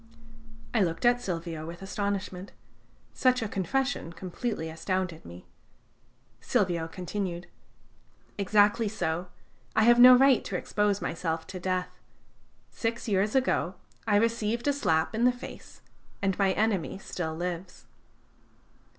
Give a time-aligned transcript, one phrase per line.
[0.73, 2.53] I looked at Silvio with astonishment.
[3.13, 5.45] Such a confession completely astounded me.
[6.39, 7.45] Silvio continued:
[8.35, 9.27] "Exactly so:
[9.75, 11.99] I have no right to expose myself to death.
[12.71, 13.75] Six years ago
[14.07, 15.81] I received a slap in the face,
[16.19, 17.85] and my enemy still lives."